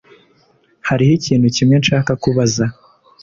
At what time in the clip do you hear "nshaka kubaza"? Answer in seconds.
1.81-2.65